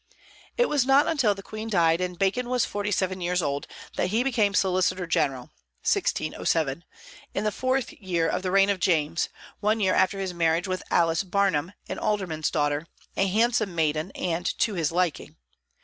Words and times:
It 0.57 0.67
was 0.67 0.83
not 0.83 1.07
until 1.07 1.35
the 1.35 1.43
Queen 1.43 1.69
died, 1.69 2.01
and 2.01 2.17
Bacon 2.17 2.49
was 2.49 2.65
forty 2.65 2.89
seven 2.89 3.21
years 3.21 3.39
old, 3.39 3.67
that 3.97 4.07
he 4.07 4.23
became 4.23 4.55
solicitor 4.55 5.05
general 5.05 5.51
(1607), 5.83 6.83
in 7.35 7.43
the 7.43 7.51
fourth 7.51 7.93
year 7.93 8.27
of 8.27 8.41
the 8.41 8.49
reign 8.49 8.71
of 8.71 8.79
James, 8.79 9.29
one 9.59 9.79
year 9.79 9.93
after 9.93 10.17
his 10.17 10.33
marriage 10.33 10.67
with 10.67 10.81
Alice 10.89 11.21
Barnham, 11.21 11.73
an 11.87 11.99
alderman's 11.99 12.49
daughter, 12.49 12.87
"a 13.15 13.27
handsome 13.27 13.75
maiden," 13.75 14.09
and 14.15 14.57
"to 14.57 14.73
his 14.73 14.91
liking." 14.91 15.35